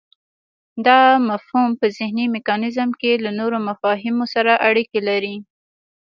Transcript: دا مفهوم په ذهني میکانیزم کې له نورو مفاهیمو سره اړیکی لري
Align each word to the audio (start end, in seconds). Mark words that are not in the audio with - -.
دا 0.85 1.01
مفهوم 1.29 1.67
په 1.79 1.85
ذهني 1.97 2.25
میکانیزم 2.35 2.89
کې 2.99 3.11
له 3.23 3.31
نورو 3.39 3.57
مفاهیمو 3.69 4.25
سره 4.33 4.53
اړیکی 4.67 4.99
لري 5.09 5.35